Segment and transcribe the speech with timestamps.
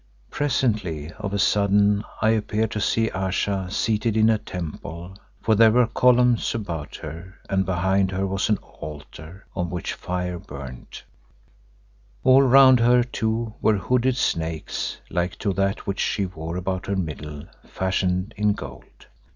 [0.31, 5.69] Presently, of a sudden, I appeared to see Ayesha seated in a temple, for there
[5.69, 11.03] were columns about her, and behind her was an altar on which a fire burned.
[12.23, 16.95] All round her, too, were hooded snakes like to that which she wore about her
[16.95, 19.05] middle, fashioned in gold.